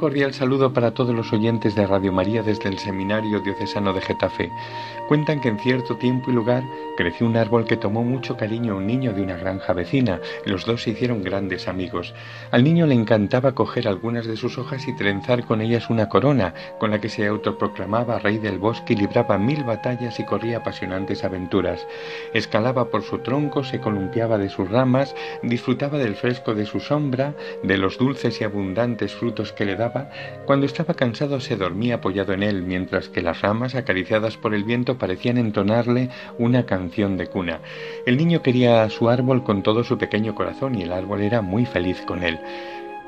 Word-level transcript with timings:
Cordial 0.00 0.32
saludo 0.32 0.72
para 0.72 0.94
todos 0.94 1.14
los 1.14 1.30
oyentes 1.30 1.74
de 1.74 1.86
Radio 1.86 2.10
María 2.10 2.42
desde 2.42 2.70
el 2.70 2.78
Seminario 2.78 3.38
Diocesano 3.40 3.92
de 3.92 4.00
Getafe. 4.00 4.50
Cuentan 5.08 5.42
que 5.42 5.48
en 5.48 5.58
cierto 5.58 5.96
tiempo 5.96 6.30
y 6.30 6.34
lugar 6.34 6.64
creció 6.96 7.26
un 7.26 7.36
árbol 7.36 7.66
que 7.66 7.76
tomó 7.76 8.02
mucho 8.02 8.34
cariño 8.34 8.72
a 8.72 8.76
un 8.76 8.86
niño 8.86 9.12
de 9.12 9.20
una 9.20 9.36
granja 9.36 9.74
vecina. 9.74 10.18
Los 10.46 10.64
dos 10.64 10.82
se 10.82 10.90
hicieron 10.90 11.22
grandes 11.22 11.68
amigos. 11.68 12.14
Al 12.50 12.64
niño 12.64 12.86
le 12.86 12.94
encantaba 12.94 13.52
coger 13.52 13.88
algunas 13.88 14.26
de 14.26 14.36
sus 14.36 14.56
hojas 14.56 14.88
y 14.88 14.96
trenzar 14.96 15.44
con 15.44 15.60
ellas 15.60 15.90
una 15.90 16.08
corona, 16.08 16.54
con 16.78 16.90
la 16.92 17.00
que 17.00 17.10
se 17.10 17.26
autoproclamaba 17.26 18.20
rey 18.20 18.38
del 18.38 18.58
bosque 18.58 18.94
y 18.94 18.96
libraba 18.96 19.36
mil 19.36 19.64
batallas 19.64 20.18
y 20.18 20.24
corría 20.24 20.58
apasionantes 20.58 21.24
aventuras. 21.24 21.86
Escalaba 22.32 22.86
por 22.86 23.02
su 23.02 23.18
tronco, 23.18 23.64
se 23.64 23.80
columpiaba 23.80 24.38
de 24.38 24.48
sus 24.48 24.70
ramas, 24.70 25.14
disfrutaba 25.42 25.98
del 25.98 26.14
fresco 26.14 26.54
de 26.54 26.64
su 26.64 26.80
sombra, 26.80 27.34
de 27.62 27.76
los 27.76 27.98
dulces 27.98 28.40
y 28.40 28.44
abundantes 28.44 29.14
frutos 29.14 29.52
que 29.52 29.66
le 29.66 29.76
daba, 29.76 29.89
cuando 30.46 30.66
estaba 30.66 30.94
cansado 30.94 31.40
se 31.40 31.56
dormía 31.56 31.96
apoyado 31.96 32.32
en 32.32 32.42
él, 32.42 32.62
mientras 32.62 33.08
que 33.08 33.22
las 33.22 33.40
ramas, 33.40 33.74
acariciadas 33.74 34.36
por 34.36 34.54
el 34.54 34.64
viento, 34.64 34.98
parecían 34.98 35.38
entonarle 35.38 36.10
una 36.38 36.66
canción 36.66 37.16
de 37.16 37.26
cuna. 37.26 37.60
El 38.06 38.16
niño 38.16 38.42
quería 38.42 38.82
a 38.82 38.90
su 38.90 39.08
árbol 39.08 39.44
con 39.44 39.62
todo 39.62 39.84
su 39.84 39.98
pequeño 39.98 40.34
corazón 40.34 40.74
y 40.74 40.82
el 40.82 40.92
árbol 40.92 41.20
era 41.22 41.42
muy 41.42 41.66
feliz 41.66 42.00
con 42.06 42.22
él. 42.22 42.38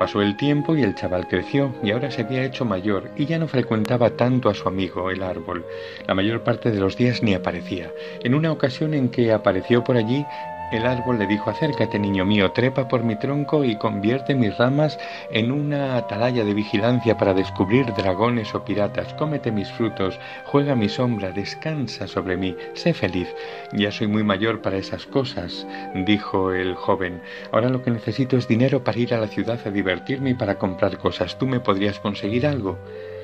Pasó 0.00 0.22
el 0.22 0.34
tiempo 0.34 0.74
y 0.74 0.82
el 0.82 0.94
chaval 0.94 1.28
creció 1.28 1.74
y 1.82 1.90
ahora 1.90 2.10
se 2.10 2.22
había 2.22 2.42
hecho 2.42 2.64
mayor 2.64 3.10
y 3.16 3.26
ya 3.26 3.38
no 3.38 3.46
frecuentaba 3.46 4.08
tanto 4.16 4.48
a 4.48 4.54
su 4.54 4.66
amigo 4.66 5.10
el 5.10 5.22
árbol. 5.22 5.66
La 6.06 6.14
mayor 6.14 6.42
parte 6.42 6.70
de 6.70 6.80
los 6.80 6.96
días 6.96 7.22
ni 7.22 7.34
aparecía. 7.34 7.92
En 8.24 8.34
una 8.34 8.50
ocasión 8.50 8.94
en 8.94 9.10
que 9.10 9.30
apareció 9.30 9.84
por 9.84 9.98
allí, 9.98 10.24
el 10.70 10.86
árbol 10.86 11.18
le 11.18 11.26
dijo, 11.26 11.50
acércate, 11.50 11.98
niño 11.98 12.24
mío, 12.24 12.52
trepa 12.52 12.86
por 12.86 13.02
mi 13.02 13.16
tronco 13.16 13.64
y 13.64 13.76
convierte 13.76 14.36
mis 14.36 14.56
ramas 14.56 14.98
en 15.32 15.50
una 15.50 15.96
atalaya 15.96 16.44
de 16.44 16.54
vigilancia 16.54 17.18
para 17.18 17.34
descubrir 17.34 17.92
dragones 17.94 18.54
o 18.54 18.64
piratas. 18.64 19.12
Cómete 19.14 19.50
mis 19.50 19.68
frutos, 19.72 20.20
juega 20.44 20.76
mi 20.76 20.88
sombra, 20.88 21.32
descansa 21.32 22.06
sobre 22.06 22.36
mí, 22.36 22.56
sé 22.74 22.94
feliz. 22.94 23.28
Ya 23.72 23.90
soy 23.90 24.06
muy 24.06 24.22
mayor 24.22 24.62
para 24.62 24.76
esas 24.76 25.06
cosas, 25.06 25.66
dijo 26.06 26.52
el 26.52 26.76
joven. 26.76 27.20
Ahora 27.50 27.68
lo 27.68 27.82
que 27.82 27.90
necesito 27.90 28.36
es 28.36 28.46
dinero 28.46 28.84
para 28.84 28.98
ir 29.00 29.12
a 29.12 29.18
la 29.18 29.26
ciudad 29.26 29.58
a 29.66 29.70
divertirme 29.70 29.89
para 30.38 30.58
comprar 30.58 30.98
cosas. 30.98 31.38
¿Tú 31.38 31.46
me 31.46 31.60
podrías 31.60 31.98
conseguir 31.98 32.46
algo? 32.46 32.78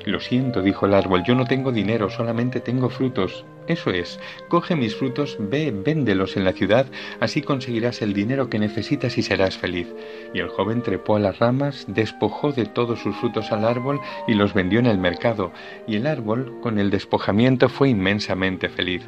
Lo 0.05 0.20
siento, 0.20 0.62
dijo 0.62 0.86
el 0.86 0.95
árbol, 0.95 1.25
yo 1.25 1.34
no 1.34 1.45
tengo 1.45 1.72
dinero, 1.72 2.11
solamente 2.11 2.61
tengo 2.61 2.89
frutos. 2.89 3.45
Eso 3.69 3.91
es, 3.91 4.20
coge 4.48 4.77
mis 4.77 4.95
frutos, 4.95 5.36
ve, 5.41 5.72
véndelos 5.72 6.36
en 6.36 6.45
la 6.45 6.53
ciudad, 6.53 6.86
así 7.19 7.42
conseguirás 7.42 8.00
el 8.00 8.12
dinero 8.12 8.48
que 8.48 8.61
necesitas 8.61 9.19
y 9.19 9.22
serás 9.22 9.56
feliz. 9.59 9.89
Y 10.33 10.39
el 10.39 10.48
joven 10.48 10.83
trepó 10.83 11.17
a 11.17 11.20
las 11.20 11.39
ramas, 11.41 11.84
despojó 11.89 12.53
de 12.53 12.67
todos 12.67 13.00
sus 13.00 13.17
frutos 13.17 13.50
al 13.50 13.64
árbol 13.64 14.00
y 14.28 14.34
los 14.34 14.55
vendió 14.55 14.78
en 14.78 14.87
el 14.87 14.98
mercado, 14.98 15.53
y 15.89 15.97
el 15.97 16.06
árbol, 16.06 16.61
con 16.62 16.78
el 16.78 16.91
despojamiento, 16.91 17.69
fue 17.69 17.89
inmensamente 17.89 18.69
feliz. 18.69 19.03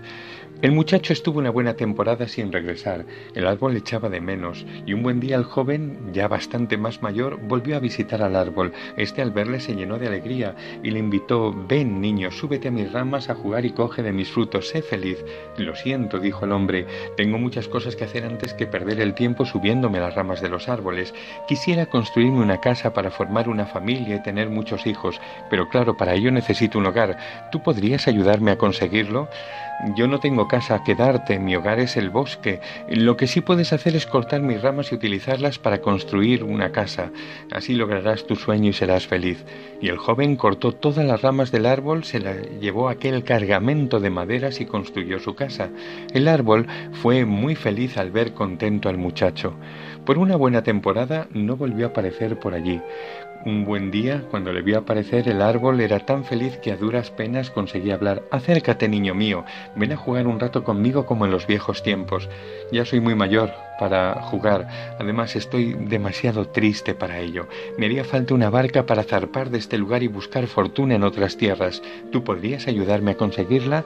El 0.61 0.73
muchacho 0.73 1.13
estuvo 1.13 1.39
una 1.39 1.51
buena 1.51 1.75
temporada 1.75 2.27
sin 2.27 2.51
regresar. 2.51 3.07
El 3.37 3.47
árbol 3.47 3.77
echaba 3.77 4.09
de 4.09 4.21
menos, 4.21 4.67
y 4.87 4.93
un 4.93 5.05
buen 5.05 5.21
día 5.21 5.37
el 5.37 5.45
joven, 5.45 6.11
ya 6.13 6.27
bastante 6.27 6.77
más 6.77 7.01
mayor, 7.01 7.39
volvió 7.41 7.77
a 7.77 7.79
visitar 7.79 8.23
al 8.23 8.35
árbol. 8.35 8.73
Este 8.97 9.23
al 9.23 9.31
verle 9.31 9.61
se 9.61 9.77
llenó 9.77 10.01
de 10.01 10.09
alegría 10.09 10.57
y 10.83 10.91
le 10.91 10.99
invitó 10.99 11.55
Ven, 11.69 12.01
niño, 12.01 12.33
súbete 12.33 12.67
a 12.69 12.73
mis 12.73 12.91
ramas 12.91 13.31
a 13.31 13.37
jugar 13.37 13.67
y 13.67 13.71
coge 13.71 14.03
de 14.03 14.11
mis 14.11 14.31
frutos, 14.31 14.48
sé 14.63 14.83
feliz. 14.83 15.25
Lo 15.57 15.75
siento, 15.75 16.19
dijo 16.19 16.45
el 16.45 16.53
hombre, 16.53 16.87
tengo 17.17 17.39
muchas 17.39 17.69
cosas 17.69 17.97
que 17.97 18.05
hacer 18.05 18.25
antes 18.25 18.55
que 18.55 18.67
perder 18.67 19.01
el 19.01 19.15
tiempo 19.15 19.45
subiéndome 19.45 19.99
a 19.99 20.03
las 20.03 20.15
ramas 20.15 20.41
de 20.41 20.49
los 20.49 20.69
árboles. 20.69 21.15
Quisiera 21.47 21.87
construirme 21.87 22.41
una 22.41 22.61
casa 22.61 22.93
para 22.93 23.11
formar 23.11 23.49
una 23.49 23.67
familia 23.67 24.17
y 24.17 24.23
tener 24.23 24.49
muchos 24.49 24.87
hijos, 24.87 25.21
pero 25.51 25.69
claro, 25.69 25.97
para 25.97 26.15
ello 26.15 26.31
necesito 26.31 26.79
un 26.79 26.87
hogar. 26.87 27.19
¿Tú 27.53 27.63
podrías 27.63 28.09
ayudarme 28.09 28.51
a 28.51 28.59
conseguirlo? 28.59 29.29
Yo 29.95 30.09
no 30.09 30.19
tengo 30.19 30.49
casa 30.49 30.83
que 30.83 30.97
darte, 30.97 31.39
mi 31.39 31.55
hogar 31.55 31.79
es 31.79 31.97
el 31.97 32.11
bosque. 32.11 32.61
Lo 32.89 33.17
que 33.17 33.29
sí 33.29 33.41
puedes 33.41 33.73
hacer 33.73 33.95
es 33.95 34.07
cortar 34.07 34.43
mis 34.43 34.61
ramas 34.61 34.91
y 34.91 34.97
utilizarlas 34.97 35.61
para 35.61 35.81
construir 35.81 36.43
una 36.43 36.73
casa. 36.73 37.13
Así 37.53 37.75
lograrás 37.75 38.27
tu 38.27 38.35
sueño 38.35 38.71
y 38.71 38.73
serás 38.73 39.07
feliz. 39.07 39.45
Y 39.81 39.89
el 39.89 39.97
joven 39.97 40.35
cortó 40.35 40.73
todas 40.73 41.07
las 41.07 41.23
ramas 41.23 41.53
del 41.53 41.65
árbol, 41.65 42.03
se 42.03 42.19
la 42.19 42.35
llevó 42.35 42.89
aquel 42.89 43.23
cargamento 43.23 44.01
de 44.01 44.11
y 44.39 44.67
construyó 44.67 45.19
su 45.19 45.35
casa. 45.35 45.69
El 46.15 46.29
árbol 46.29 46.67
fue 46.93 47.25
muy 47.25 47.57
feliz 47.57 47.99
al 47.99 48.13
ver 48.13 48.35
contento 48.35 48.89
al 48.89 48.97
muchacho. 48.97 49.55
Por 50.07 50.17
una 50.17 50.37
buena 50.37 50.63
temporada 50.63 51.27
no 51.33 51.57
volvió 51.57 51.87
a 51.87 51.89
aparecer 51.91 52.39
por 52.39 52.55
allí. 52.55 52.81
Un 53.45 53.65
buen 53.65 53.93
día, 53.93 54.25
cuando 54.31 54.53
le 54.53 54.63
vio 54.63 54.79
aparecer, 54.79 55.29
el 55.29 55.43
árbol 55.43 55.81
era 55.81 56.01
tan 56.01 56.25
feliz 56.25 56.59
que 56.59 56.73
a 56.73 56.77
duras 56.77 57.11
penas 57.13 57.51
conseguía 57.51 57.95
hablar. 57.95 58.25
Acércate, 58.33 58.89
niño 58.89 59.15
mío, 59.15 59.45
ven 59.77 59.93
a 59.93 59.97
jugar 59.97 60.27
un 60.27 60.41
rato 60.41 60.65
conmigo 60.65 61.07
como 61.07 61.25
en 61.25 61.31
los 61.31 61.47
viejos 61.47 61.85
tiempos. 61.85 62.29
Ya 62.73 62.85
soy 62.85 63.01
muy 63.01 63.15
mayor 63.15 63.53
para 63.79 64.23
jugar, 64.23 64.97
además 64.99 65.37
estoy 65.37 65.75
demasiado 65.75 66.49
triste 66.49 66.95
para 66.95 67.21
ello. 67.21 67.47
Me 67.79 67.87
haría 67.87 68.05
falta 68.05 68.35
una 68.35 68.51
barca 68.51 68.87
para 68.87 69.05
zarpar 69.05 69.51
de 69.51 69.59
este 69.59 69.79
lugar 69.79 70.03
y 70.03 70.09
buscar 70.09 70.49
fortuna 70.49 70.97
en 70.97 71.05
otras 71.05 71.37
tierras. 71.37 71.81
¿Tú 72.11 72.25
podrías 72.25 72.67
ayudarme 72.67 73.13
a 73.13 73.17
conseguirla? 73.17 73.85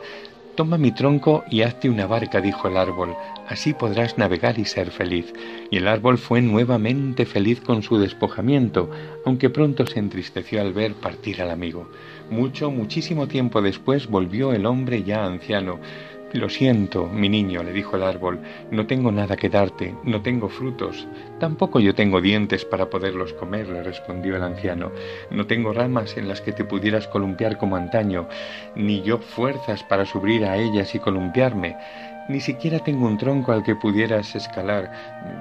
Toma 0.55 0.77
mi 0.77 0.93
tronco 0.93 1.45
y 1.51 1.63
hazte 1.63 1.89
una 1.89 2.07
barca, 2.07 2.43
dijo 2.43 2.69
el 2.69 2.77
árbol, 2.77 3.17
así 3.49 3.73
podrás 3.73 4.19
navegar 4.19 4.59
y 4.59 4.67
ser 4.67 4.91
feliz. 4.91 5.33
Y 5.71 5.79
el 5.79 5.89
árbol 5.89 6.19
fue 6.19 6.43
nuevamente 6.43 7.25
feliz 7.25 7.63
con 7.63 7.83
su 7.83 7.99
despojamiento, 7.99 8.91
aunque 9.25 9.49
pronto 9.49 9.87
se 9.87 9.99
entristeció 9.99 10.61
al 10.61 10.75
ver 10.75 10.93
partir 10.93 11.41
al 11.41 11.51
amigo. 11.51 11.89
Mucho, 12.29 12.71
muchísimo 12.71 13.29
tiempo 13.29 13.63
después 13.63 14.09
volvió 14.09 14.53
el 14.53 14.67
hombre 14.67 15.03
ya 15.05 15.25
anciano, 15.25 15.81
lo 16.33 16.49
siento, 16.49 17.07
mi 17.07 17.29
niño, 17.29 17.63
le 17.63 17.73
dijo 17.73 17.97
el 17.97 18.03
árbol, 18.03 18.41
no 18.71 18.87
tengo 18.87 19.13
nada 19.13 19.37
que 19.37 19.49
darte, 19.49 19.95
no 20.05 20.23
tengo 20.23 20.49
frutos, 20.49 21.07
tampoco 21.39 21.81
yo 21.81 21.95
tengo 21.95 22.21
dientes 22.21 22.65
para 22.65 22.89
poderlos 22.89 23.33
comer, 23.35 23.69
le 23.69 23.83
respondió 23.83 24.37
el 24.37 24.43
anciano, 24.43 24.93
no 25.31 25.47
tengo 25.47 25.73
ramas 25.73 26.17
en 26.17 26.29
las 26.29 26.41
que 26.41 26.53
te 26.53 26.65
pudieras 26.65 27.07
columpiar 27.09 27.59
como 27.59 27.77
antaño, 27.77 28.29
ni 28.75 29.03
yo 29.03 29.19
fuerzas 29.19 29.83
para 29.85 30.07
subir 30.07 30.45
a 30.45 30.57
ellas 30.57 30.95
y 30.95 30.99
columpiarme, 30.99 31.77
ni 32.29 32.41
siquiera 32.41 32.79
tengo 32.79 33.07
un 33.07 33.19
tronco 33.19 33.53
al 33.53 33.63
que 33.63 33.75
pudieras 33.75 34.35
escalar. 34.35 34.93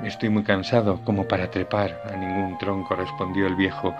Estoy 0.03 0.29
muy 0.29 0.43
cansado 0.43 0.99
como 1.03 1.27
para 1.27 1.49
trepar 1.49 2.01
a 2.11 2.17
ningún 2.17 2.57
tronco, 2.57 2.95
respondió 2.95 3.47
el 3.47 3.55
viejo. 3.55 3.93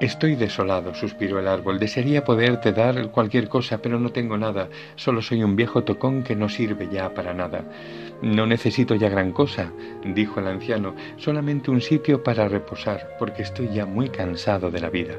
Estoy 0.00 0.34
desolado, 0.34 0.94
suspiró 0.94 1.38
el 1.38 1.48
árbol. 1.48 1.78
Desearía 1.78 2.24
poderte 2.24 2.72
dar 2.72 3.10
cualquier 3.10 3.48
cosa, 3.48 3.78
pero 3.78 4.00
no 4.00 4.10
tengo 4.10 4.38
nada. 4.38 4.68
Solo 4.96 5.20
soy 5.20 5.42
un 5.42 5.56
viejo 5.56 5.84
tocón 5.84 6.22
que 6.22 6.36
no 6.36 6.48
sirve 6.48 6.88
ya 6.90 7.12
para 7.12 7.34
nada. 7.34 7.64
No 8.22 8.46
necesito 8.46 8.94
ya 8.94 9.08
gran 9.08 9.32
cosa, 9.32 9.72
dijo 10.04 10.40
el 10.40 10.46
anciano, 10.46 10.94
solamente 11.16 11.70
un 11.70 11.80
sitio 11.80 12.22
para 12.22 12.48
reposar, 12.48 13.16
porque 13.18 13.42
estoy 13.42 13.68
ya 13.68 13.86
muy 13.86 14.08
cansado 14.08 14.70
de 14.70 14.80
la 14.80 14.90
vida. 14.90 15.14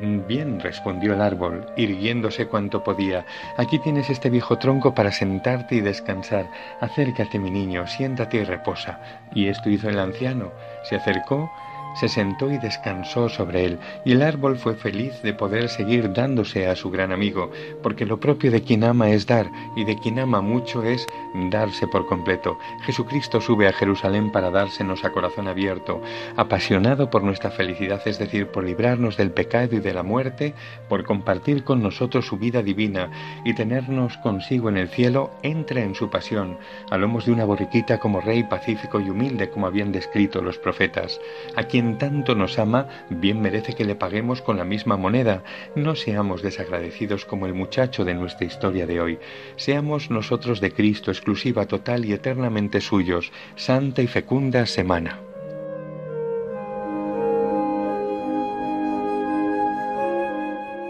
Bien, 0.00 0.60
respondió 0.60 1.14
el 1.14 1.22
árbol, 1.22 1.66
irguiéndose 1.76 2.46
cuanto 2.46 2.84
podía. 2.84 3.24
Aquí 3.56 3.78
tienes 3.78 4.10
este 4.10 4.28
viejo 4.28 4.58
tronco 4.58 4.94
para 4.94 5.10
sentarte 5.10 5.76
y 5.76 5.80
descansar. 5.80 6.50
Acércate, 6.80 7.38
mi 7.38 7.50
niño, 7.50 7.86
siéntate 7.86 8.38
y 8.38 8.44
reposa. 8.44 9.00
Y 9.34 9.48
esto 9.48 9.70
hizo 9.70 9.88
el 9.88 9.98
anciano. 9.98 10.52
Se 10.84 10.96
acercó 10.96 11.50
se 11.98 12.08
sentó 12.08 12.50
y 12.50 12.58
descansó 12.58 13.28
sobre 13.28 13.64
él, 13.64 13.78
y 14.04 14.12
el 14.12 14.22
árbol 14.22 14.58
fue 14.58 14.74
feliz 14.74 15.20
de 15.22 15.34
poder 15.34 15.68
seguir 15.68 16.12
dándose 16.12 16.66
a 16.66 16.76
su 16.76 16.90
gran 16.90 17.12
amigo, 17.12 17.50
porque 17.82 18.06
lo 18.06 18.20
propio 18.20 18.50
de 18.50 18.62
quien 18.62 18.84
ama 18.84 19.10
es 19.10 19.26
dar, 19.26 19.50
y 19.76 19.84
de 19.84 19.96
quien 19.98 20.18
ama 20.18 20.40
mucho 20.40 20.82
es 20.82 21.06
darse 21.50 21.86
por 21.88 22.06
completo. 22.06 22.58
Jesucristo 22.82 23.40
sube 23.40 23.68
a 23.68 23.72
Jerusalén 23.72 24.30
para 24.30 24.50
dársenos 24.50 25.04
a 25.04 25.10
corazón 25.10 25.48
abierto, 25.48 26.00
apasionado 26.36 27.10
por 27.10 27.22
nuestra 27.22 27.50
felicidad, 27.50 28.00
es 28.06 28.18
decir, 28.18 28.48
por 28.48 28.64
librarnos 28.64 29.16
del 29.16 29.30
pecado 29.30 29.76
y 29.76 29.80
de 29.80 29.94
la 29.94 30.02
muerte, 30.02 30.54
por 30.88 31.04
compartir 31.04 31.64
con 31.64 31.82
nosotros 31.82 32.26
su 32.26 32.36
vida 32.36 32.62
divina 32.62 33.10
y 33.44 33.54
tenernos 33.54 34.16
consigo 34.18 34.68
en 34.68 34.76
el 34.76 34.88
cielo, 34.88 35.30
entra 35.42 35.80
en 35.80 35.94
su 35.94 36.10
pasión, 36.10 36.58
a 36.90 36.96
lomos 36.96 37.26
de 37.26 37.32
una 37.32 37.44
borriquita 37.44 37.98
como 37.98 38.20
rey 38.20 38.44
pacífico 38.44 39.00
y 39.00 39.10
humilde 39.10 39.48
como 39.50 39.66
habían 39.66 39.92
descrito 39.92 40.42
los 40.42 40.58
profetas, 40.58 41.20
a 41.56 41.64
tanto 41.94 42.34
nos 42.34 42.58
ama, 42.58 42.88
bien 43.08 43.40
merece 43.40 43.74
que 43.74 43.84
le 43.84 43.94
paguemos 43.94 44.42
con 44.42 44.56
la 44.56 44.64
misma 44.64 44.96
moneda. 44.96 45.42
No 45.74 45.94
seamos 45.94 46.42
desagradecidos 46.42 47.24
como 47.24 47.46
el 47.46 47.54
muchacho 47.54 48.04
de 48.04 48.14
nuestra 48.14 48.46
historia 48.46 48.86
de 48.86 49.00
hoy. 49.00 49.18
Seamos 49.56 50.10
nosotros 50.10 50.60
de 50.60 50.72
Cristo, 50.72 51.10
exclusiva, 51.10 51.66
total 51.66 52.04
y 52.04 52.12
eternamente 52.12 52.80
suyos. 52.80 53.32
Santa 53.54 54.02
y 54.02 54.06
fecunda 54.06 54.66
semana. 54.66 55.20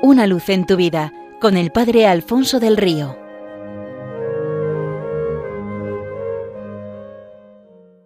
Una 0.03 0.27
luz 0.27 0.49
en 0.49 0.67
tu 0.67 0.77
vida 0.77 1.13
con 1.41 1.57
el 1.57 1.71
Padre 1.71 2.07
Alfonso 2.07 2.61
del 2.61 2.77
Río. 2.77 3.26